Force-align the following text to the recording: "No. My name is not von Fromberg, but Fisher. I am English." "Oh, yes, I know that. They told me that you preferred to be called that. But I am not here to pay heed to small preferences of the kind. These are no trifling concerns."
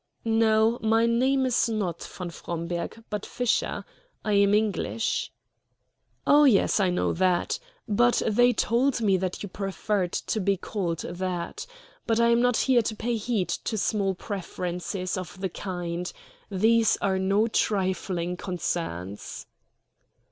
"No. 0.25 0.79
My 0.81 1.05
name 1.05 1.45
is 1.45 1.69
not 1.69 2.03
von 2.03 2.31
Fromberg, 2.31 3.03
but 3.11 3.23
Fisher. 3.23 3.85
I 4.25 4.33
am 4.33 4.55
English." 4.55 5.31
"Oh, 6.25 6.43
yes, 6.43 6.79
I 6.79 6.89
know 6.89 7.13
that. 7.13 7.59
They 7.87 8.51
told 8.51 8.99
me 9.01 9.17
that 9.17 9.43
you 9.43 9.49
preferred 9.49 10.13
to 10.13 10.39
be 10.41 10.57
called 10.57 11.01
that. 11.01 11.67
But 12.07 12.19
I 12.19 12.29
am 12.29 12.41
not 12.41 12.57
here 12.57 12.81
to 12.81 12.95
pay 12.95 13.15
heed 13.15 13.49
to 13.49 13.77
small 13.77 14.15
preferences 14.15 15.17
of 15.19 15.39
the 15.39 15.49
kind. 15.49 16.11
These 16.49 16.97
are 16.99 17.19
no 17.19 17.45
trifling 17.47 18.37
concerns." 18.37 19.45